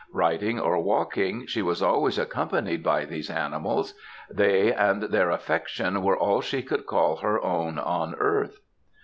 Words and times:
Riding 0.13 0.59
or 0.59 0.79
walking, 0.81 1.45
she 1.45 1.61
was 1.61 1.83
always 1.83 2.17
accompanied 2.17 2.81
by 2.81 3.05
these 3.05 3.29
animals 3.29 3.93
they 4.31 4.73
and 4.73 5.03
their 5.03 5.29
affection 5.29 6.01
were 6.01 6.17
all 6.17 6.41
she 6.41 6.63
could 6.63 6.87
call 6.87 7.17
her 7.17 7.39
own 7.39 7.77
on 7.77 8.15
earth. 8.15 8.61